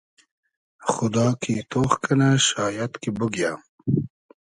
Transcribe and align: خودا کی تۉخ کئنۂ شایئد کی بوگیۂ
خودا 0.91 1.27
کی 1.41 1.53
تۉخ 1.69 1.91
کئنۂ 2.03 2.29
شایئد 2.47 2.91
کی 3.01 3.09
بوگیۂ 3.17 3.51